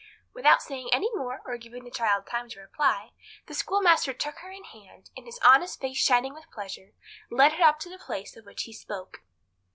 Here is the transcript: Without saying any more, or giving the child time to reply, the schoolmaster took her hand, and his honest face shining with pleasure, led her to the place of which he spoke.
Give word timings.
Without 0.33 0.63
saying 0.63 0.89
any 0.91 1.11
more, 1.15 1.41
or 1.45 1.57
giving 1.59 1.83
the 1.83 1.91
child 1.91 2.25
time 2.25 2.49
to 2.49 2.59
reply, 2.59 3.11
the 3.45 3.53
schoolmaster 3.53 4.13
took 4.13 4.37
her 4.39 4.49
hand, 4.51 5.11
and 5.15 5.27
his 5.27 5.39
honest 5.45 5.79
face 5.79 5.99
shining 5.99 6.33
with 6.33 6.49
pleasure, 6.49 6.93
led 7.29 7.53
her 7.53 7.75
to 7.79 7.87
the 7.87 7.99
place 8.03 8.35
of 8.35 8.47
which 8.47 8.63
he 8.63 8.73
spoke. 8.73 9.21